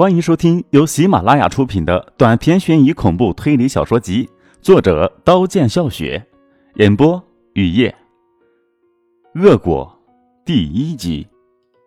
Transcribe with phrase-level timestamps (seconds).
[0.00, 4.26] 欢迎收听由喜马拉雅出品的短篇悬疑恐怖推理小说集，
[4.62, 6.26] 作者刀剑笑雪，
[6.76, 7.22] 演播
[7.52, 7.94] 雨夜。
[9.34, 9.94] 恶果
[10.42, 11.28] 第一集，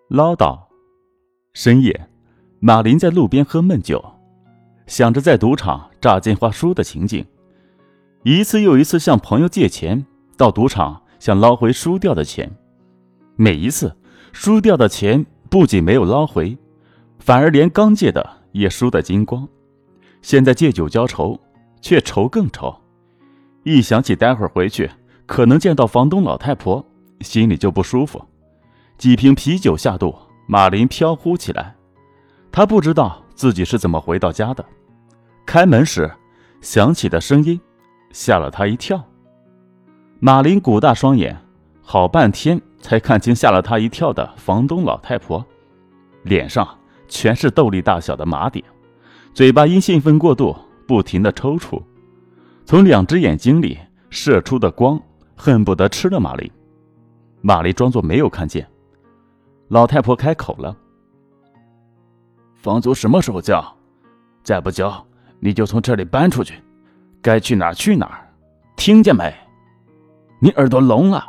[0.09, 0.59] 唠叨。
[1.55, 2.07] 深夜，
[2.59, 4.05] 马林在路边喝闷酒，
[4.85, 7.25] 想着在赌场炸金花输的情景，
[8.21, 10.05] 一次又一次向朋友借钱，
[10.37, 12.55] 到赌场想捞回输掉的钱，
[13.35, 13.97] 每一次
[14.31, 16.55] 输掉的钱不仅没有捞回。
[17.23, 19.47] 反而连刚借的也输得精光，
[20.21, 21.39] 现在借酒浇愁，
[21.79, 22.75] 却愁更愁。
[23.63, 24.91] 一想起待会儿回去
[25.25, 26.85] 可能见到房东老太婆，
[27.21, 28.21] 心里就不舒服。
[28.97, 30.13] 几瓶啤酒下肚，
[30.47, 31.73] 马林飘忽起来。
[32.51, 34.65] 他不知道自己是怎么回到家的。
[35.45, 36.11] 开门时
[36.59, 37.57] 响起的声音
[38.11, 39.01] 吓了他一跳。
[40.19, 41.41] 马林鼓大双眼，
[41.81, 45.45] 好半天才看清吓了他一跳的房东老太婆，
[46.23, 46.67] 脸上。
[47.13, 48.65] 全是豆粒大小的麻点，
[49.35, 50.55] 嘴巴因兴奋过度
[50.87, 51.79] 不停的抽搐，
[52.65, 53.77] 从两只眼睛里
[54.09, 54.99] 射出的光
[55.35, 56.51] 恨不得吃了玛丽。
[57.41, 58.67] 玛丽装作没有看见。
[59.67, 60.75] 老太婆开口了
[62.57, 63.63] ：“房租什么时候交？
[64.41, 65.05] 再不交，
[65.39, 66.55] 你就从这里搬出去，
[67.21, 68.27] 该去哪儿去哪儿，
[68.75, 69.31] 听见没？
[70.39, 71.23] 你耳朵聋了？”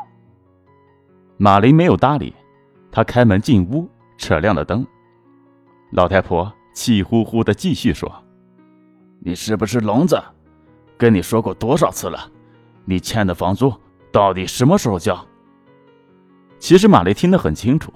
[1.37, 2.35] 玛丽没有搭理，
[2.91, 4.85] 她开门进屋，扯亮了灯。
[5.95, 8.13] 老太婆气呼呼的继续说
[9.25, 10.21] ：“你是不是聋子？
[10.99, 12.29] 跟你说过多少次了？
[12.85, 13.73] 你欠的房租
[14.11, 15.25] 到底什么时候交？”
[16.59, 17.93] 其实玛丽听得很清楚，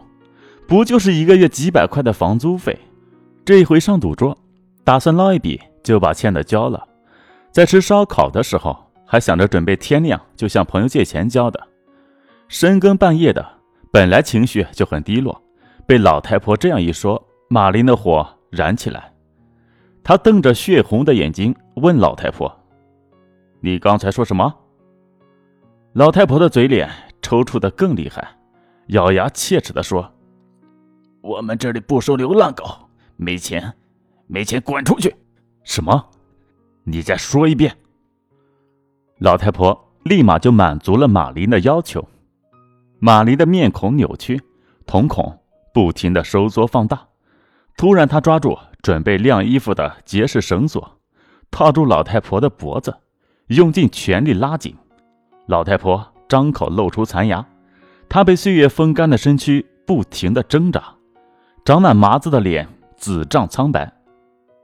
[0.68, 2.78] 不就是一个月几百块的房租费？
[3.44, 4.38] 这一回上赌桌，
[4.84, 6.86] 打算捞一笔就把欠的交了。
[7.50, 11.60] 在吃烧烤的时候，还想着准备天亮就向朋友借钱交的。
[12.46, 13.44] 深更半夜的，
[13.90, 15.42] 本来情绪就很低落，
[15.84, 17.24] 被老太婆这样一说。
[17.50, 19.10] 马林的火燃起来，
[20.04, 22.54] 他瞪着血红的眼睛问老太婆
[23.60, 24.54] ：“你刚才说什么？”
[25.94, 26.90] 老太婆的嘴脸
[27.22, 28.36] 抽搐的更厉害，
[28.88, 30.12] 咬牙切齿的说
[31.22, 32.66] ：“我们这里不收流浪狗，
[33.16, 33.72] 没钱，
[34.26, 35.16] 没钱，滚出去！”
[35.64, 36.10] 什么？
[36.84, 37.74] 你再说一遍。
[39.20, 42.06] 老太婆立马就满足了马林的要求。
[42.98, 44.38] 马林的面孔扭曲，
[44.84, 45.38] 瞳孔
[45.72, 47.08] 不停的收缩放大。
[47.78, 50.98] 突然，他抓住准备晾衣服的结实绳索，
[51.48, 52.92] 套住老太婆的脖子，
[53.46, 54.74] 用尽全力拉紧。
[55.46, 57.46] 老太婆张口露出残牙，
[58.08, 60.82] 她被岁月风干的身躯不停地挣扎，
[61.64, 63.92] 长满麻子的脸紫胀苍白。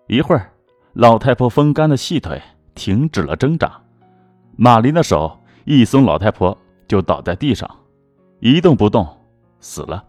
[0.08, 0.50] 一会儿，
[0.94, 2.42] 老太婆风干的细腿
[2.74, 3.80] 停止了挣扎，
[4.56, 6.58] 马林的手一松，老太婆
[6.88, 7.70] 就倒在地上，
[8.40, 9.06] 一动不动，
[9.60, 10.02] 死了。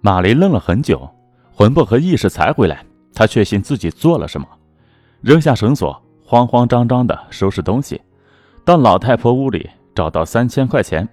[0.00, 1.10] 马林愣了很久。
[1.54, 4.46] 魂魄和意识才回来，他确信自己做了什么，
[5.20, 8.00] 扔下绳索，慌慌张张地收拾东西，
[8.64, 11.06] 到老太婆屋里找到三千块钱，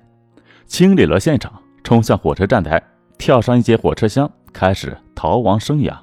[0.65, 1.51] 清理了现场，
[1.83, 2.81] 冲向火车站台，
[3.17, 5.93] 跳上一节火车厢，开始逃亡生涯。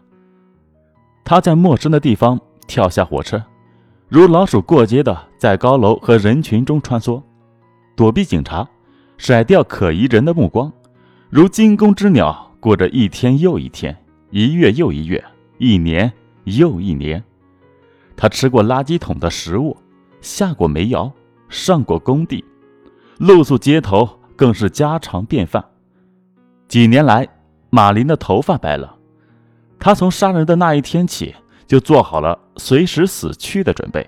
[1.24, 2.38] 他在陌生的地方
[2.68, 3.42] 跳下火车，
[4.08, 7.20] 如老鼠过街的在高楼和人群中穿梭，
[7.96, 8.68] 躲避警察，
[9.16, 10.70] 甩掉可疑人的目光，
[11.30, 13.96] 如惊弓之鸟，过着一天又一天。
[14.36, 15.24] 一月又一月，
[15.56, 16.12] 一年
[16.44, 17.24] 又一年，
[18.14, 19.74] 他吃过垃圾桶的食物，
[20.20, 21.10] 下过煤窑，
[21.48, 22.44] 上过工地，
[23.16, 25.64] 露宿街头更是家常便饭。
[26.68, 27.26] 几年来，
[27.70, 28.94] 马林的头发白了，
[29.78, 31.34] 他从杀人的那一天起
[31.66, 34.06] 就做好了随时死去的准备。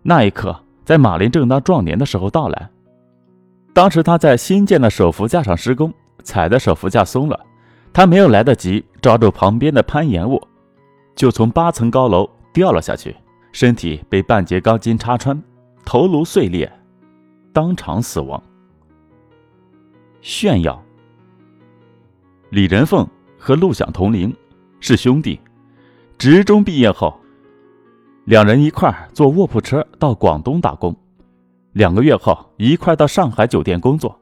[0.00, 2.70] 那一刻，在马林正当壮年的时候到来。
[3.74, 5.92] 当时他在新建的手扶架上施工，
[6.22, 7.46] 踩的手扶架松了。
[7.90, 10.42] 他没有来得及抓住旁边的攀岩物，
[11.14, 13.14] 就从八层高楼掉了下去，
[13.52, 15.40] 身体被半截钢筋插穿，
[15.84, 16.70] 头颅碎裂，
[17.52, 18.42] 当场死亡。
[20.20, 20.82] 炫耀。
[22.50, 23.06] 李仁凤
[23.38, 24.34] 和陆想同龄，
[24.80, 25.38] 是兄弟。
[26.16, 27.16] 职中毕业后，
[28.24, 30.94] 两人一块坐卧铺车到广东打工，
[31.72, 34.20] 两个月后一块到上海酒店工作，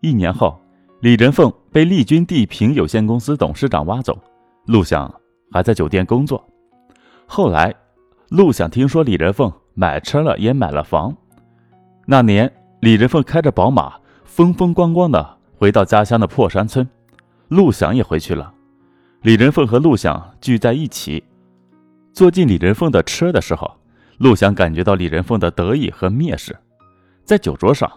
[0.00, 0.58] 一年后。
[1.00, 4.18] 李仁凤被丽君地平有限公司董事长挖走，
[4.66, 5.08] 陆想
[5.52, 6.44] 还在酒店工作。
[7.24, 7.72] 后来，
[8.30, 11.16] 陆想听说李仁凤买车了，也买了房。
[12.04, 16.84] 那年，李仁凤开着宝马，风风光光的回到家乡的破山村，
[17.46, 18.52] 陆想也回去了。
[19.22, 21.22] 李仁凤和陆想聚在一起，
[22.12, 23.70] 坐进李仁凤的车的时候，
[24.18, 26.56] 陆想感觉到李仁凤的得意和蔑视。
[27.24, 27.88] 在酒桌上，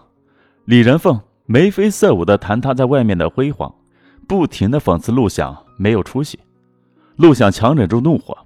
[0.66, 1.20] 李仁凤。
[1.46, 3.74] 眉飞色舞地谈他在外面的辉煌，
[4.28, 6.38] 不停地讽刺陆想没有出息。
[7.16, 8.36] 陆想强忍住怒火，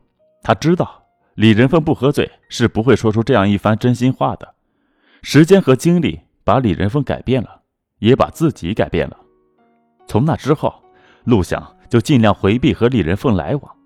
[0.43, 1.03] 他知道
[1.35, 4.55] 李仁凤不喝醉是不会说出这样一番真心话的。
[5.23, 7.61] 时间和精力把李仁凤改变了，
[7.99, 9.17] 也把自己改变了。
[10.07, 10.75] 从那之后，
[11.25, 13.77] 陆想就尽量回避和李仁凤来往。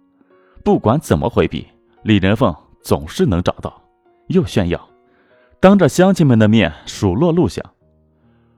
[0.62, 1.66] 不管怎么回避，
[2.02, 3.82] 李仁凤总是能找到，
[4.28, 4.88] 又炫耀，
[5.58, 7.64] 当着乡亲们的面数落陆想。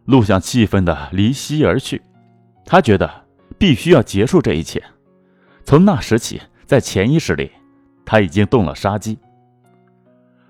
[0.04, 2.02] 陆想气愤的离席而去，
[2.64, 3.08] 他觉得
[3.58, 4.82] 必须要结束这一切。
[5.64, 7.50] 从那时起，在潜意识里，
[8.04, 9.16] 他已经动了杀机。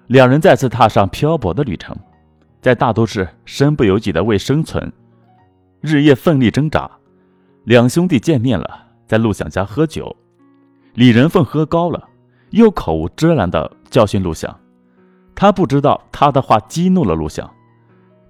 [0.07, 1.95] 两人再次踏上漂泊的旅程，
[2.61, 4.91] 在大都市身不由己的为生存，
[5.81, 6.91] 日夜奋力挣扎。
[7.65, 10.15] 两兄弟见面了，在陆想家喝酒。
[10.95, 12.09] 李仁凤喝高了，
[12.51, 14.59] 又口无遮拦地教训陆想。
[15.35, 17.51] 他不知道他的话激怒了陆想。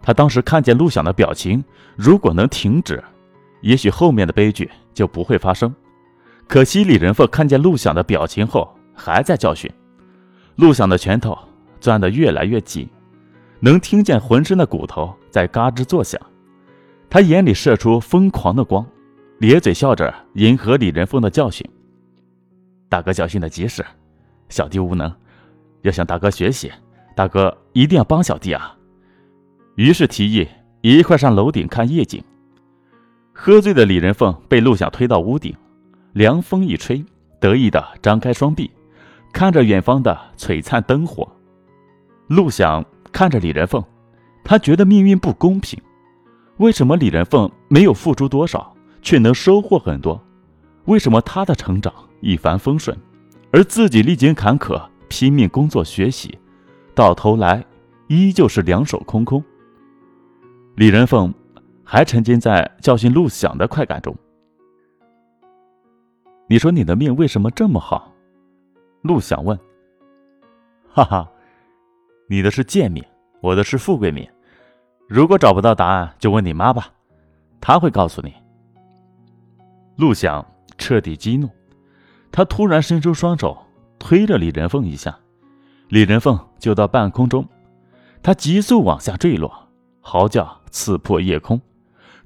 [0.02, 1.64] 他当时看见陆响的表情，
[1.96, 3.02] 如果能停止，
[3.60, 5.72] 也许后面的悲剧就不会发生。
[6.48, 9.70] 可惜李仁凤看见陆响的表情后，还在教训。
[10.56, 11.38] 陆响的拳头
[11.80, 12.88] 攥得越来越紧，
[13.60, 16.20] 能听见浑身的骨头在嘎吱作响。
[17.08, 18.84] 他眼里射出疯狂的光，
[19.38, 21.64] 咧嘴笑着迎合李仁凤的教训。
[22.88, 23.84] 大哥教训的及时，
[24.48, 25.10] 小弟无能，
[25.82, 26.70] 要向大哥学习。
[27.14, 28.76] 大哥一定要帮小弟啊！
[29.76, 30.46] 于是提议
[30.80, 32.22] 一块上楼顶看夜景。
[33.32, 35.54] 喝醉的李仁凤被陆想推到屋顶，
[36.12, 37.04] 凉风一吹，
[37.40, 38.70] 得意的张开双臂，
[39.32, 41.26] 看着远方的璀璨灯火。
[42.28, 43.82] 陆想看着李仁凤，
[44.44, 45.80] 他觉得命运不公平。
[46.58, 50.22] 为什么李仁凤没有付出多少，却能收获很多？
[50.84, 51.92] 为什么他的成长？
[52.20, 52.96] 一帆风顺，
[53.50, 56.38] 而自己历经坎坷，拼命工作学习，
[56.94, 57.64] 到头来
[58.06, 59.42] 依旧是两手空空。
[60.74, 61.32] 李仁凤
[61.84, 64.16] 还沉浸在教训陆想的快感中。
[66.48, 68.10] 你说你的命为什么这么好？
[69.02, 69.58] 陆想问。
[70.88, 71.30] 哈哈，
[72.26, 73.04] 你的是贱命，
[73.40, 74.26] 我的是富贵命。
[75.08, 76.88] 如果找不到答案，就问你妈吧，
[77.60, 78.32] 她会告诉你。
[79.96, 80.44] 陆想
[80.78, 81.48] 彻底激怒。
[82.30, 83.62] 他突然伸出双手，
[83.98, 85.18] 推了李仁凤一下，
[85.88, 87.46] 李仁凤就到半空中，
[88.22, 89.68] 他急速往下坠落，
[90.02, 91.58] 嚎叫刺破夜空。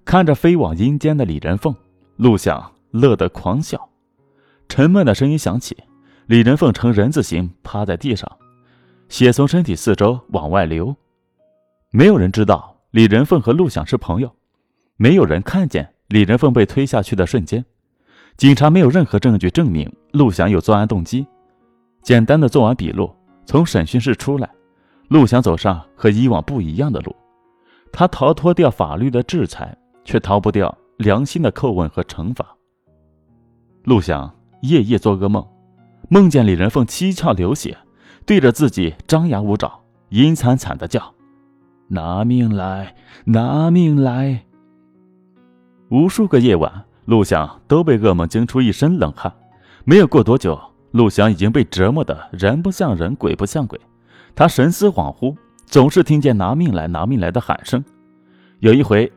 [0.04, 1.74] 看着飞往阴间的李仁凤，
[2.16, 3.88] 陆想乐得狂笑。
[4.68, 5.76] 沉闷的声音响起，
[6.26, 8.30] 李仁凤呈人字形趴在地上，
[9.08, 10.94] 血从身体四周往外流。
[11.90, 14.32] 没有人知道李仁凤和陆想是朋友，
[14.96, 17.64] 没有人看见李仁凤被推下去的瞬间。
[18.36, 21.26] 警察没有任何证据证明陆翔有作案动机。
[22.02, 23.12] 简单的做完笔录，
[23.44, 24.48] 从审讯室出来，
[25.08, 27.14] 陆翔走上和以往不一样的路。
[27.98, 32.44] 他逃脱掉法律的制裁，却逃不掉良心的叩问和惩罚。
[33.84, 35.42] 陆翔夜夜做噩梦，
[36.10, 37.74] 梦见李仁凤七窍流血，
[38.26, 41.14] 对着自己张牙舞爪，阴惨惨的叫
[41.88, 42.94] ：“拿命来，
[43.24, 44.44] 拿命来！”
[45.88, 46.84] 无数个夜晚。
[47.06, 49.32] 陆翔都被噩梦惊出一身冷汗，
[49.86, 50.60] 没有过多久，
[50.90, 53.80] 陆翔已经被折磨得人不像人，鬼不像鬼。
[54.34, 55.34] 他神思恍惚，
[55.66, 57.84] 总是听见“拿命来，拿命来”的喊声。
[58.60, 59.12] 有一回，“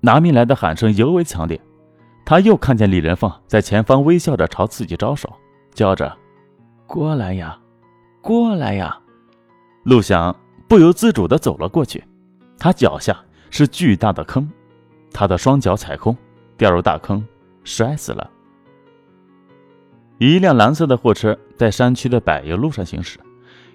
[0.00, 1.60] 拿命来”的喊声尤为强烈，
[2.24, 5.32] 他又看见李仁凤在前方微笑着朝自己招手，
[5.72, 6.16] 叫着
[6.86, 7.58] ：“过来呀，
[8.20, 8.96] 过来呀！”
[9.82, 10.34] 陆翔
[10.68, 12.04] 不由自主地走了过去，
[12.58, 13.16] 他脚下
[13.50, 14.48] 是巨大的坑，
[15.12, 16.16] 他的双脚踩空，
[16.56, 17.24] 掉入大坑。
[17.64, 18.30] 摔死了。
[20.18, 23.18] 一辆蓝色的货车在山区的柏油路上行驶，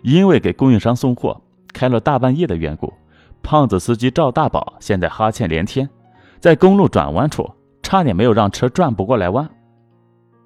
[0.03, 1.42] 因为给供应商送货
[1.74, 2.94] 开了大半夜的缘故，
[3.42, 5.90] 胖子司机赵大宝现在哈欠连天，
[6.40, 7.50] 在公路转弯处
[7.82, 9.50] 差点没有让车转不过来弯。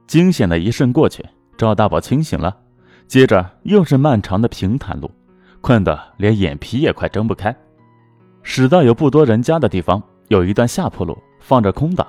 [0.08, 1.26] 惊险的一瞬过去，
[1.58, 2.56] 赵大宝清醒了，
[3.08, 5.10] 接着又是漫长的平坦路，
[5.62, 7.56] 困得连眼皮也快睁不开。
[8.42, 12.06] 驶到有不多人家的地方，有一段下坡路，放着空档。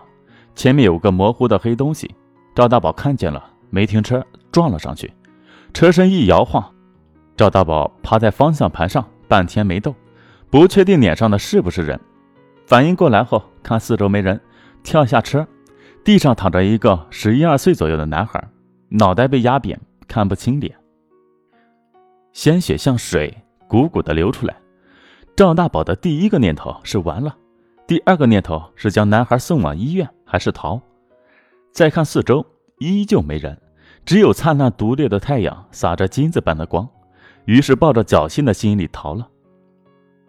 [0.56, 2.12] 前面有个模糊的黑东西，
[2.54, 5.12] 赵大宝看见了，没停车，撞了上去。
[5.72, 6.64] 车身一摇晃，
[7.36, 9.94] 赵大宝趴在方向盘上，半天没动，
[10.50, 11.98] 不确定脸上的是不是人。
[12.66, 14.40] 反应过来后，看四周没人，
[14.82, 15.46] 跳下车，
[16.04, 18.42] 地上躺着一个十一二岁左右的男孩，
[18.88, 20.74] 脑袋被压扁，看不清脸，
[22.32, 23.36] 鲜血像水
[23.68, 24.56] 汩汩地流出来。
[25.36, 27.36] 赵大宝的第一个念头是完了，
[27.86, 30.08] 第二个念头是将男孩送往医院。
[30.26, 30.80] 还是逃？
[31.70, 32.44] 再看四周，
[32.78, 33.56] 依旧没人，
[34.04, 36.88] 只有灿烂独立的太阳洒着金子般的光。
[37.44, 39.28] 于是抱着侥幸的心理逃了。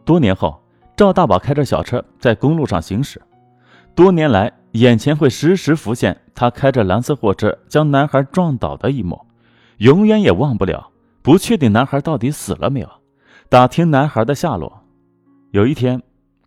[0.03, 0.62] 多年后，
[0.95, 3.22] 赵大宝开着小车在公路上行驶。
[3.95, 9.19] 多年来眼前会时时浮现他开着蓝色货车将男孩撞倒的一幕，
[9.77, 10.91] 永远也忘不了。
[11.22, 12.89] 不确定男孩到底死了没有，
[13.50, 14.84] 打听男孩的下落。
[15.51, 16.01] 有一天，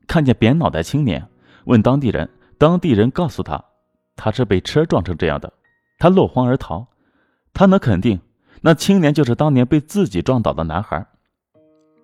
[0.07, 1.27] 看见扁脑袋青年，
[1.65, 3.65] 问当地人，当地人告诉他，
[4.15, 5.53] 他是被车撞成这样的，
[5.99, 6.87] 他落荒而逃。
[7.53, 8.21] 他能肯定，
[8.61, 11.07] 那青年就是当年被自己撞倒的男孩。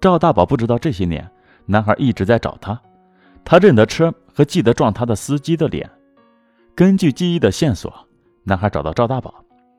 [0.01, 1.31] 赵大宝不知道这些年，
[1.67, 2.81] 男孩一直在找他，
[3.45, 5.91] 他认得车和记得撞他的司机的脸。
[6.75, 7.93] 根据记忆的线索，
[8.43, 9.35] 男孩找到赵大宝，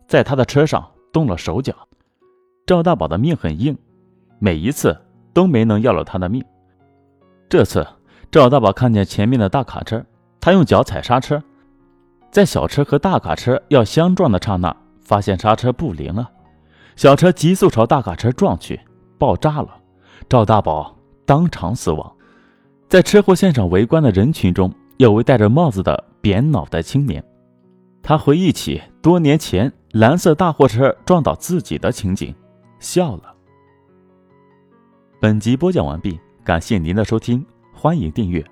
[0.08, 1.75] 在他的车上动了手脚。
[2.65, 3.77] 赵大宝的命很硬，
[4.39, 5.00] 每一次
[5.34, 6.44] 都没能要了他的命。
[7.48, 7.86] 这次
[8.32, 10.03] 赵大宝看见前面的大卡车，
[10.41, 11.41] 他用脚踩刹车，
[12.32, 16.27] 在小车和大卡车要相撞的刹那，发现刹车不灵了，
[16.96, 18.80] 小车急速朝大卡车撞去，
[19.18, 19.82] 爆炸了。
[20.28, 22.16] 赵大宝当场死亡。
[22.88, 26.04] 在车祸现场围观的人群中，有位戴着帽子的。
[26.22, 27.24] 扁脑袋青年，
[28.02, 32.34] 他回忆起多年前蓝色大货车撞倒自己的情景，
[32.80, 33.36] 笑了。
[35.20, 38.44] 本集播讲完毕，感谢您的收听，欢迎订阅。